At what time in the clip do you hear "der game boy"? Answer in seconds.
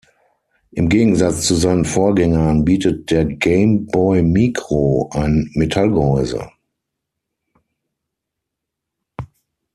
3.11-4.23